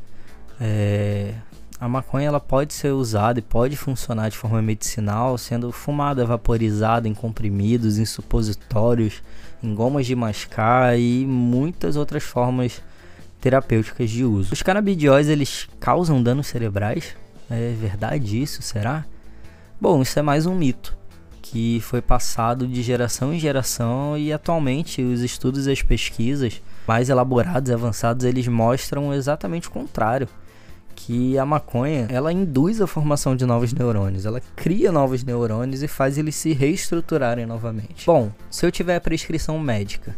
É, 0.59 1.35
a 1.79 1.87
maconha 1.87 2.27
ela 2.27 2.39
pode 2.39 2.73
ser 2.73 2.91
usada 2.91 3.37
e 3.37 3.43
pode 3.43 3.77
funcionar 3.77 4.29
de 4.29 4.37
forma 4.37 4.61
medicinal, 4.61 5.37
sendo 5.37 5.71
fumada, 5.71 6.25
vaporizada 6.25 7.07
em 7.07 7.13
comprimidos, 7.13 7.99
em 7.99 8.05
supositórios, 8.05 9.21
em 9.61 9.75
gomas 9.75 10.07
de 10.07 10.15
mascar 10.15 10.97
e 10.97 11.25
muitas 11.25 11.95
outras 11.95 12.23
formas 12.23 12.81
terapêuticas 13.39 14.09
de 14.09 14.23
uso. 14.23 14.51
Os 14.51 14.63
canabidióis 14.63 15.29
eles 15.29 15.69
causam 15.79 16.23
danos 16.23 16.47
cerebrais? 16.47 17.15
É 17.49 17.75
verdade 17.79 18.41
isso? 18.41 18.63
Será? 18.63 19.05
Bom, 19.79 20.01
isso 20.01 20.17
é 20.17 20.23
mais 20.23 20.47
um 20.47 20.55
mito 20.55 20.97
que 21.51 21.79
foi 21.81 22.01
passado 22.01 22.67
de 22.67 22.81
geração 22.81 23.33
em 23.33 23.39
geração 23.39 24.17
e 24.17 24.33
atualmente 24.33 25.01
os 25.01 25.21
estudos 25.21 25.65
e 25.65 25.71
as 25.71 25.81
pesquisas 25.81 26.61
mais 26.85 27.09
elaborados 27.09 27.69
e 27.69 27.73
avançados 27.73 28.25
eles 28.25 28.47
mostram 28.47 29.13
exatamente 29.13 29.69
o 29.69 29.71
contrário 29.71 30.27
que 30.93 31.37
a 31.37 31.45
maconha 31.45 32.07
ela 32.09 32.33
induz 32.33 32.81
a 32.81 32.87
formação 32.87 33.35
de 33.35 33.45
novos 33.45 33.71
neurônios, 33.71 34.25
ela 34.25 34.41
cria 34.55 34.91
novos 34.91 35.23
neurônios 35.23 35.81
e 35.83 35.87
faz 35.87 36.17
eles 36.17 36.35
se 36.35 36.53
reestruturarem 36.53 37.45
novamente. 37.45 38.05
Bom, 38.05 38.31
se 38.49 38.65
eu 38.65 38.71
tiver 38.71 38.99
prescrição 38.99 39.57
médica, 39.59 40.17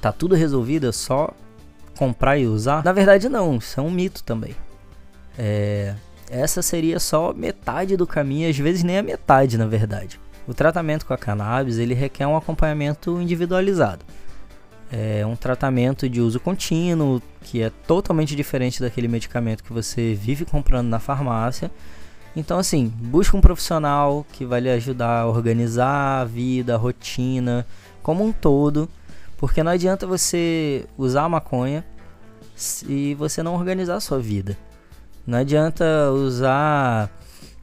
tá 0.00 0.12
tudo 0.12 0.34
resolvido, 0.34 0.88
é 0.88 0.92
só 0.92 1.34
comprar 1.96 2.38
e 2.38 2.46
usar? 2.46 2.84
Na 2.84 2.92
verdade 2.92 3.28
não, 3.28 3.56
isso 3.56 3.80
é 3.80 3.82
um 3.82 3.90
mito 3.90 4.22
também. 4.22 4.54
É, 5.36 5.94
essa 6.30 6.62
seria 6.62 7.00
só 7.00 7.32
metade 7.32 7.96
do 7.96 8.06
caminho, 8.06 8.48
às 8.48 8.56
vezes 8.56 8.84
nem 8.84 8.98
a 8.98 9.02
metade, 9.02 9.58
na 9.58 9.66
verdade. 9.66 10.20
O 10.50 10.54
tratamento 10.54 11.06
com 11.06 11.14
a 11.14 11.16
cannabis 11.16 11.78
ele 11.78 11.94
requer 11.94 12.26
um 12.26 12.36
acompanhamento 12.36 13.20
individualizado. 13.20 14.04
É 14.90 15.24
um 15.24 15.36
tratamento 15.36 16.08
de 16.08 16.20
uso 16.20 16.40
contínuo, 16.40 17.22
que 17.42 17.62
é 17.62 17.70
totalmente 17.86 18.34
diferente 18.34 18.80
daquele 18.80 19.06
medicamento 19.06 19.62
que 19.62 19.72
você 19.72 20.12
vive 20.12 20.44
comprando 20.44 20.88
na 20.88 20.98
farmácia. 20.98 21.70
Então, 22.34 22.58
assim, 22.58 22.92
busca 22.96 23.36
um 23.36 23.40
profissional 23.40 24.26
que 24.32 24.44
vai 24.44 24.58
lhe 24.58 24.70
ajudar 24.70 25.20
a 25.20 25.26
organizar 25.28 26.22
a 26.22 26.24
vida, 26.24 26.74
a 26.74 26.78
rotina, 26.78 27.64
como 28.02 28.24
um 28.24 28.32
todo, 28.32 28.88
porque 29.38 29.62
não 29.62 29.70
adianta 29.70 30.04
você 30.04 30.84
usar 30.98 31.22
a 31.22 31.28
maconha 31.28 31.84
se 32.56 33.14
você 33.14 33.40
não 33.40 33.54
organizar 33.54 33.94
a 33.94 34.00
sua 34.00 34.18
vida. 34.18 34.58
Não 35.24 35.38
adianta 35.38 36.10
usar 36.10 37.08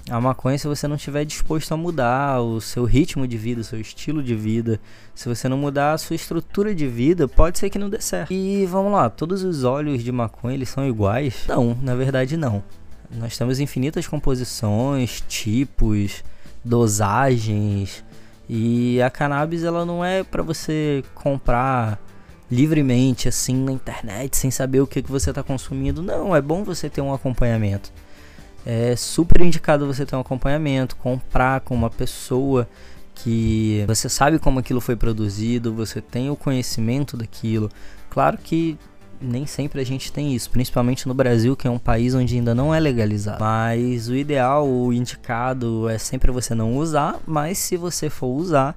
a 0.10 0.22
maconha 0.22 0.58
se 0.58 0.68
você 0.68 0.88
não 0.88 0.96
estiver 0.96 1.26
disposto 1.26 1.72
a 1.74 1.78
mudar 1.78 2.40
o 2.42 2.62
seu 2.62 2.86
ritmo 2.86 3.28
de 3.28 3.38
vida, 3.38 3.62
o 3.62 3.64
seu 3.64 3.80
estilo 3.80 4.24
de 4.24 4.36
vida. 4.36 4.80
Se 5.14 5.28
você 5.28 5.50
não 5.50 5.58
mudar 5.58 5.94
a 5.94 5.98
sua 5.98 6.16
estrutura 6.16 6.74
de 6.74 6.88
vida, 6.88 7.28
pode 7.28 7.60
ser 7.60 7.70
que 7.70 7.78
não 7.78 7.90
dê 7.90 8.00
certo. 8.00 8.32
E 8.32 8.66
vamos 8.66 8.92
lá, 8.92 9.10
todos 9.10 9.44
os 9.44 9.64
óleos 9.64 10.04
de 10.04 10.12
maconha 10.12 10.56
eles 10.56 10.70
são 10.70 10.88
iguais? 10.88 11.44
Não, 11.48 11.78
na 11.82 11.96
verdade 11.96 12.38
não. 12.38 12.64
Nós 13.12 13.38
temos 13.38 13.60
infinitas 13.60 14.08
composições, 14.08 15.24
tipos, 15.28 16.24
dosagens. 16.64 18.04
E 18.50 19.02
a 19.02 19.10
cannabis 19.10 19.64
ela 19.64 19.86
não 19.86 20.04
é 20.04 20.24
para 20.24 20.42
você 20.42 21.04
comprar 21.14 22.00
livremente 22.50 23.28
assim 23.28 23.56
na 23.56 23.74
internet 23.74 24.38
sem 24.38 24.50
saber 24.50 24.80
o 24.80 24.88
que, 24.88 25.02
que 25.02 25.12
você 25.12 25.32
está 25.32 25.44
consumindo. 25.44 26.02
Não, 26.02 26.34
é 26.34 26.42
bom 26.42 26.64
você 26.64 26.90
ter 26.90 27.02
um 27.02 27.14
acompanhamento 27.14 27.92
é 28.70 28.98
super 28.98 29.40
indicado 29.40 29.88
você 29.88 30.06
ter 30.06 30.14
um 30.18 30.20
acompanhamento, 30.20 30.98
comprar 30.98 31.62
com 31.62 31.74
uma 31.74 31.90
pessoa 31.90 32.68
que 33.16 33.86
você 33.88 34.10
sabe 34.10 34.40
como 34.40 34.60
aquilo 34.60 34.82
foi 34.82 34.94
produzido, 34.94 35.74
você 35.74 36.02
tem 36.02 36.30
o 36.30 36.36
conhecimento 36.36 37.16
daquilo. 37.16 37.72
Claro 38.10 38.38
que 38.38 38.78
nem 39.22 39.46
sempre 39.46 39.80
a 39.80 39.86
gente 39.86 40.12
tem 40.12 40.36
isso, 40.36 40.50
principalmente 40.50 41.08
no 41.08 41.14
Brasil, 41.14 41.56
que 41.56 41.66
é 41.66 41.72
um 41.72 41.80
país 41.80 42.14
onde 42.14 42.36
ainda 42.36 42.54
não 42.54 42.76
é 42.76 42.80
legalizado. 42.80 43.40
Mas 43.40 44.10
o 44.10 44.16
ideal, 44.16 44.68
o 44.68 44.92
indicado 44.92 45.88
é 45.88 45.98
sempre 45.98 46.30
você 46.30 46.54
não 46.54 46.76
usar, 46.76 47.22
mas 47.26 47.58
se 47.58 47.78
você 47.78 48.10
for 48.10 48.28
usar, 48.28 48.76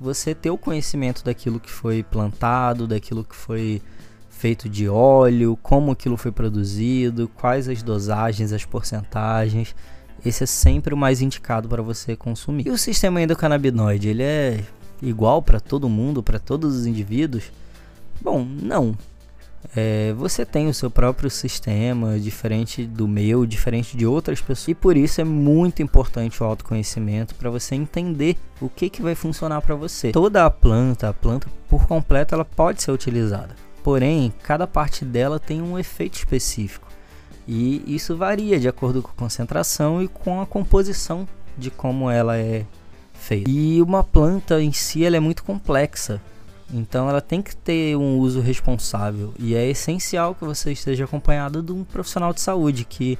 você 0.00 0.34
ter 0.34 0.50
o 0.50 0.56
conhecimento 0.56 1.22
daquilo 1.22 1.60
que 1.60 1.70
foi 1.70 2.02
plantado, 2.02 2.86
daquilo 2.86 3.22
que 3.22 3.36
foi 3.36 3.82
feito 4.28 4.68
de 4.68 4.88
óleo, 4.88 5.58
como 5.62 5.92
aquilo 5.92 6.16
foi 6.16 6.30
produzido, 6.30 7.28
quais 7.34 7.68
as 7.68 7.82
dosagens, 7.82 8.52
as 8.52 8.64
porcentagens. 8.64 9.74
esse 10.24 10.44
é 10.44 10.46
sempre 10.46 10.94
o 10.94 10.96
mais 10.96 11.20
indicado 11.20 11.68
para 11.68 11.82
você 11.82 12.16
consumir. 12.16 12.66
E 12.66 12.70
o 12.70 12.78
sistema 12.78 13.20
endocannabinoide, 13.20 14.08
ele 14.08 14.22
é 14.22 14.64
igual 15.02 15.42
para 15.42 15.60
todo 15.60 15.88
mundo, 15.88 16.22
para 16.22 16.38
todos 16.38 16.76
os 16.76 16.86
indivíduos? 16.86 17.50
Bom, 18.20 18.44
não. 18.44 18.96
É, 19.76 20.12
você 20.14 20.46
tem 20.46 20.68
o 20.68 20.74
seu 20.74 20.90
próprio 20.90 21.28
sistema, 21.28 22.18
diferente 22.18 22.86
do 22.86 23.08
meu, 23.08 23.44
diferente 23.44 23.96
de 23.96 24.06
outras 24.06 24.40
pessoas, 24.40 24.68
e 24.68 24.74
por 24.74 24.96
isso 24.96 25.20
é 25.20 25.24
muito 25.24 25.82
importante 25.82 26.42
o 26.42 26.46
autoconhecimento 26.46 27.34
para 27.34 27.50
você 27.50 27.74
entender 27.74 28.36
o 28.60 28.68
que, 28.68 28.88
que 28.88 29.02
vai 29.02 29.14
funcionar 29.14 29.60
para 29.60 29.74
você. 29.74 30.12
Toda 30.12 30.46
a 30.46 30.50
planta, 30.50 31.08
a 31.08 31.12
planta 31.12 31.48
por 31.68 31.86
completo, 31.86 32.34
ela 32.34 32.44
pode 32.44 32.82
ser 32.82 32.92
utilizada, 32.92 33.54
porém, 33.88 34.30
cada 34.42 34.66
parte 34.66 35.02
dela 35.02 35.40
tem 35.40 35.62
um 35.62 35.78
efeito 35.78 36.18
específico. 36.18 36.86
E 37.46 37.82
isso 37.86 38.14
varia 38.14 38.60
de 38.60 38.68
acordo 38.68 39.00
com 39.00 39.08
a 39.08 39.14
concentração 39.14 40.02
e 40.02 40.08
com 40.08 40.42
a 40.42 40.46
composição 40.46 41.26
de 41.56 41.70
como 41.70 42.10
ela 42.10 42.36
é 42.36 42.66
feita. 43.14 43.50
E 43.50 43.80
uma 43.80 44.04
planta 44.04 44.60
em 44.60 44.74
si 44.74 45.06
ela 45.06 45.16
é 45.16 45.20
muito 45.20 45.42
complexa. 45.42 46.20
Então 46.70 47.08
ela 47.08 47.22
tem 47.22 47.40
que 47.40 47.56
ter 47.56 47.96
um 47.96 48.18
uso 48.18 48.42
responsável 48.42 49.32
e 49.38 49.54
é 49.54 49.66
essencial 49.66 50.34
que 50.34 50.44
você 50.44 50.70
esteja 50.70 51.06
acompanhado 51.06 51.62
de 51.62 51.72
um 51.72 51.82
profissional 51.82 52.34
de 52.34 52.42
saúde 52.42 52.84
que 52.84 53.18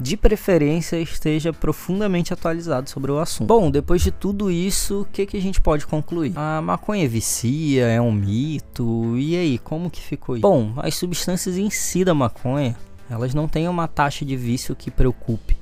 de 0.00 0.16
preferência 0.16 0.96
esteja 1.00 1.52
profundamente 1.52 2.32
atualizado 2.32 2.88
sobre 2.88 3.10
o 3.10 3.18
assunto. 3.18 3.48
Bom, 3.48 3.70
depois 3.70 4.02
de 4.02 4.10
tudo 4.10 4.50
isso, 4.50 5.02
o 5.02 5.04
que, 5.04 5.26
que 5.26 5.36
a 5.36 5.40
gente 5.40 5.60
pode 5.60 5.86
concluir? 5.86 6.32
A 6.36 6.60
maconha 6.62 7.08
vicia, 7.08 7.86
é 7.86 8.00
um 8.00 8.12
mito, 8.12 9.16
e 9.18 9.36
aí, 9.36 9.58
como 9.58 9.90
que 9.90 10.00
ficou 10.00 10.36
isso? 10.36 10.42
Bom, 10.42 10.72
as 10.76 10.94
substâncias 10.94 11.56
em 11.56 11.68
si 11.70 12.04
da 12.04 12.14
maconha, 12.14 12.76
elas 13.10 13.34
não 13.34 13.48
têm 13.48 13.68
uma 13.68 13.88
taxa 13.88 14.24
de 14.24 14.36
vício 14.36 14.76
que 14.76 14.90
preocupe, 14.90 15.56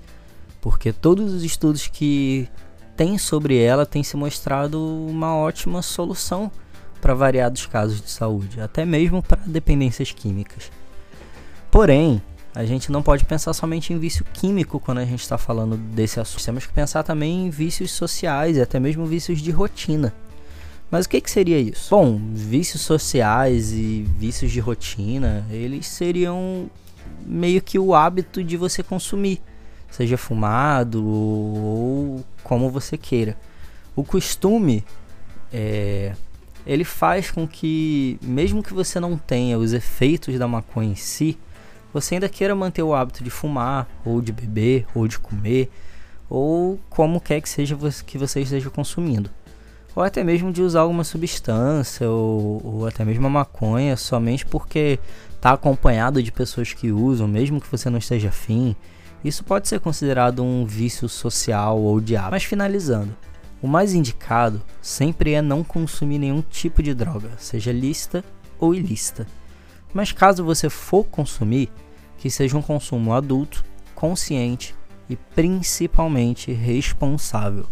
porque 0.60 0.92
todos 0.92 1.32
os 1.32 1.42
estudos 1.42 1.86
que 1.86 2.48
tem 2.96 3.18
sobre 3.18 3.58
ela 3.58 3.86
têm 3.86 4.02
se 4.02 4.16
mostrado 4.16 4.82
uma 5.06 5.34
ótima 5.34 5.80
solução 5.82 6.50
para 7.00 7.14
variados 7.14 7.66
casos 7.66 8.00
de 8.00 8.10
saúde, 8.10 8.60
até 8.60 8.84
mesmo 8.84 9.22
para 9.22 9.40
dependências 9.46 10.12
químicas. 10.12 10.70
Porém, 11.70 12.22
a 12.56 12.64
gente 12.64 12.90
não 12.90 13.02
pode 13.02 13.26
pensar 13.26 13.52
somente 13.52 13.92
em 13.92 13.98
vício 13.98 14.24
químico 14.32 14.80
quando 14.80 14.96
a 14.96 15.04
gente 15.04 15.20
está 15.20 15.36
falando 15.36 15.76
desse 15.76 16.18
assunto. 16.18 16.42
Temos 16.42 16.64
que 16.64 16.72
pensar 16.72 17.02
também 17.02 17.44
em 17.44 17.50
vícios 17.50 17.90
sociais 17.90 18.56
e 18.56 18.62
até 18.62 18.80
mesmo 18.80 19.04
vícios 19.04 19.42
de 19.42 19.50
rotina. 19.50 20.14
Mas 20.90 21.04
o 21.04 21.08
que, 21.10 21.20
que 21.20 21.30
seria 21.30 21.58
isso? 21.58 21.90
Bom, 21.90 22.18
vícios 22.32 22.80
sociais 22.80 23.72
e 23.72 24.08
vícios 24.18 24.50
de 24.50 24.58
rotina, 24.58 25.46
eles 25.50 25.86
seriam 25.86 26.70
meio 27.26 27.60
que 27.60 27.78
o 27.78 27.94
hábito 27.94 28.42
de 28.42 28.56
você 28.56 28.82
consumir, 28.82 29.42
seja 29.90 30.16
fumado 30.16 31.06
ou 31.06 32.24
como 32.42 32.70
você 32.70 32.96
queira. 32.96 33.36
O 33.94 34.02
costume 34.02 34.82
é, 35.52 36.14
ele 36.66 36.84
faz 36.84 37.30
com 37.30 37.46
que, 37.46 38.18
mesmo 38.22 38.62
que 38.62 38.72
você 38.72 38.98
não 38.98 39.18
tenha 39.18 39.58
os 39.58 39.74
efeitos 39.74 40.38
da 40.38 40.48
maconha 40.48 40.92
em 40.92 40.96
si, 40.96 41.36
você 42.00 42.16
ainda 42.16 42.28
queira 42.28 42.54
manter 42.54 42.82
o 42.82 42.94
hábito 42.94 43.24
de 43.24 43.30
fumar, 43.30 43.88
ou 44.04 44.20
de 44.20 44.30
beber, 44.30 44.86
ou 44.94 45.08
de 45.08 45.18
comer, 45.18 45.70
ou 46.28 46.78
como 46.90 47.18
quer 47.18 47.40
que 47.40 47.48
seja 47.48 47.74
que 48.04 48.18
você 48.18 48.42
esteja 48.42 48.68
consumindo. 48.68 49.30
Ou 49.94 50.02
até 50.02 50.22
mesmo 50.22 50.52
de 50.52 50.60
usar 50.60 50.80
alguma 50.80 51.04
substância, 51.04 52.06
ou, 52.10 52.60
ou 52.62 52.86
até 52.86 53.02
mesmo 53.02 53.26
a 53.26 53.30
maconha, 53.30 53.96
somente 53.96 54.44
porque 54.44 54.98
está 55.34 55.52
acompanhado 55.52 56.22
de 56.22 56.30
pessoas 56.30 56.74
que 56.74 56.92
usam, 56.92 57.26
mesmo 57.26 57.62
que 57.62 57.70
você 57.70 57.88
não 57.88 57.98
esteja 57.98 58.28
afim. 58.28 58.76
Isso 59.24 59.42
pode 59.42 59.66
ser 59.66 59.80
considerado 59.80 60.42
um 60.42 60.66
vício 60.66 61.08
social 61.08 61.80
ou 61.80 61.98
de 61.98 62.14
hábito. 62.14 62.32
Mas 62.32 62.44
finalizando, 62.44 63.16
o 63.62 63.66
mais 63.66 63.94
indicado 63.94 64.60
sempre 64.82 65.32
é 65.32 65.40
não 65.40 65.64
consumir 65.64 66.18
nenhum 66.18 66.42
tipo 66.42 66.82
de 66.82 66.92
droga, 66.92 67.30
seja 67.38 67.72
lícita 67.72 68.22
ou 68.58 68.74
ilícita. 68.74 69.26
Mas 69.94 70.12
caso 70.12 70.44
você 70.44 70.68
for 70.68 71.04
consumir, 71.04 71.70
que 72.18 72.30
seja 72.30 72.56
um 72.56 72.62
consumo 72.62 73.12
adulto, 73.12 73.64
consciente 73.94 74.74
e 75.08 75.16
principalmente 75.16 76.52
responsável, 76.52 77.66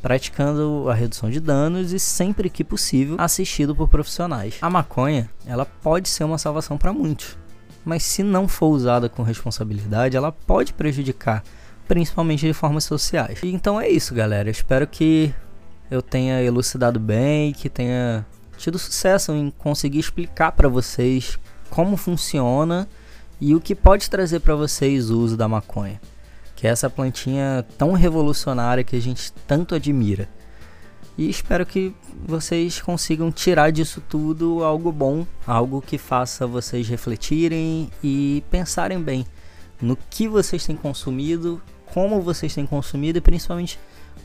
praticando 0.00 0.88
a 0.88 0.94
redução 0.94 1.30
de 1.30 1.40
danos 1.40 1.92
e 1.92 1.98
sempre 1.98 2.50
que 2.50 2.64
possível 2.64 3.16
assistido 3.18 3.74
por 3.74 3.88
profissionais. 3.88 4.56
A 4.60 4.68
maconha, 4.68 5.30
ela 5.46 5.64
pode 5.64 6.08
ser 6.08 6.24
uma 6.24 6.38
salvação 6.38 6.76
para 6.76 6.92
muitos, 6.92 7.38
mas 7.84 8.02
se 8.02 8.22
não 8.22 8.48
for 8.48 8.68
usada 8.68 9.08
com 9.08 9.22
responsabilidade, 9.22 10.16
ela 10.16 10.32
pode 10.32 10.72
prejudicar, 10.72 11.42
principalmente 11.86 12.46
de 12.46 12.52
formas 12.52 12.84
sociais. 12.84 13.40
Então 13.42 13.80
é 13.80 13.88
isso, 13.88 14.14
galera. 14.14 14.50
Espero 14.50 14.86
que 14.86 15.34
eu 15.90 16.00
tenha 16.00 16.42
elucidado 16.42 16.98
bem, 16.98 17.52
que 17.52 17.68
tenha 17.68 18.26
tido 18.56 18.78
sucesso 18.78 19.32
em 19.32 19.50
conseguir 19.50 19.98
explicar 19.98 20.52
para 20.52 20.68
vocês 20.68 21.38
como 21.68 21.96
funciona 21.96 22.88
e 23.44 23.56
o 23.56 23.60
que 23.60 23.74
pode 23.74 24.08
trazer 24.08 24.38
para 24.38 24.54
vocês 24.54 25.10
o 25.10 25.18
uso 25.18 25.36
da 25.36 25.48
maconha, 25.48 26.00
que 26.54 26.64
é 26.64 26.70
essa 26.70 26.88
plantinha 26.88 27.66
tão 27.76 27.90
revolucionária 27.90 28.84
que 28.84 28.94
a 28.94 29.00
gente 29.00 29.32
tanto 29.48 29.74
admira. 29.74 30.28
E 31.18 31.28
espero 31.28 31.66
que 31.66 31.92
vocês 32.24 32.80
consigam 32.80 33.32
tirar 33.32 33.72
disso 33.72 34.00
tudo 34.08 34.62
algo 34.62 34.92
bom, 34.92 35.26
algo 35.44 35.82
que 35.82 35.98
faça 35.98 36.46
vocês 36.46 36.88
refletirem 36.88 37.90
e 38.00 38.44
pensarem 38.48 39.02
bem 39.02 39.26
no 39.80 39.98
que 40.08 40.28
vocês 40.28 40.64
têm 40.64 40.76
consumido, 40.76 41.60
como 41.86 42.22
vocês 42.22 42.54
têm 42.54 42.64
consumido 42.64 43.18
e 43.18 43.20
principalmente 43.20 43.76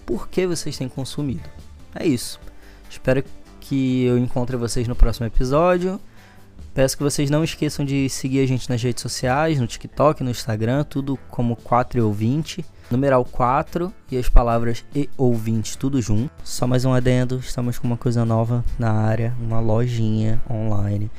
por 0.06 0.30
que 0.30 0.46
vocês 0.46 0.78
têm 0.78 0.88
consumido. 0.88 1.50
É 1.96 2.06
isso. 2.06 2.40
Espero 2.88 3.24
que 3.60 4.04
eu 4.04 4.16
encontre 4.16 4.56
vocês 4.56 4.88
no 4.88 4.96
próximo 4.96 5.26
episódio. 5.26 6.00
Peço 6.78 6.96
que 6.96 7.02
vocês 7.02 7.32
não 7.32 7.44
esqueçam 7.44 7.84
de 7.84 8.08
seguir 8.08 8.40
a 8.40 8.46
gente 8.46 8.70
nas 8.70 8.84
redes 8.84 9.02
sociais, 9.02 9.60
no 9.60 9.66
TikTok, 9.66 10.24
no 10.24 10.30
Instagram, 10.30 10.84
tudo 10.84 11.18
como 11.28 11.56
4 11.56 11.98
e 11.98 12.02
ouvinte 12.04 12.64
numeral 12.92 13.26
4 13.26 13.92
e 14.12 14.16
as 14.16 14.30
palavras 14.30 14.86
e 14.94 15.10
ouvintes 15.18 15.76
tudo 15.76 16.00
junto. 16.00 16.32
Só 16.44 16.68
mais 16.68 16.86
um 16.86 16.94
adendo, 16.94 17.40
estamos 17.40 17.80
com 17.80 17.88
uma 17.88 17.98
coisa 17.98 18.24
nova 18.24 18.64
na 18.78 18.92
área, 18.92 19.34
uma 19.40 19.60
lojinha 19.60 20.40
online, 20.48 21.10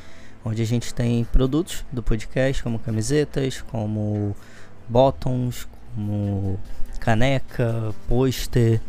onde 0.45 0.63
a 0.63 0.65
gente 0.65 0.95
tem 0.95 1.25
produtos 1.25 1.85
do 1.91 2.05
podcast, 2.05 2.63
como 2.63 2.79
camisetas, 2.79 3.61
como 3.61 4.37
bottoms, 4.89 5.67
como 5.93 6.57
caneca, 7.01 7.93
pôster 8.07 8.81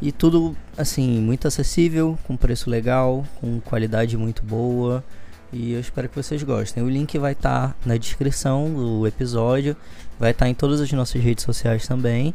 e 0.00 0.10
tudo 0.10 0.56
assim 0.74 1.20
muito 1.20 1.46
acessível, 1.46 2.18
com 2.24 2.34
preço 2.34 2.70
legal, 2.70 3.26
com 3.38 3.60
qualidade 3.60 4.16
muito 4.16 4.42
boa. 4.42 5.04
E 5.52 5.72
eu 5.72 5.80
espero 5.80 6.08
que 6.08 6.16
vocês 6.16 6.42
gostem. 6.42 6.82
O 6.82 6.88
link 6.88 7.18
vai 7.18 7.32
estar 7.32 7.68
tá 7.68 7.74
na 7.84 7.98
descrição 7.98 8.72
do 8.72 9.06
episódio, 9.06 9.76
vai 10.18 10.30
estar 10.30 10.46
tá 10.46 10.50
em 10.50 10.54
todas 10.54 10.80
as 10.80 10.90
nossas 10.92 11.22
redes 11.22 11.44
sociais 11.44 11.86
também. 11.86 12.34